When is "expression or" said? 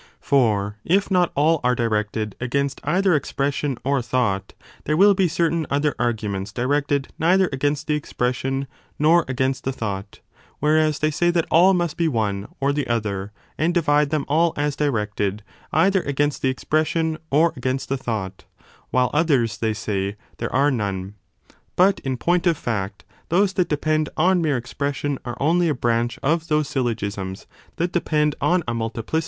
3.13-4.01, 16.49-17.53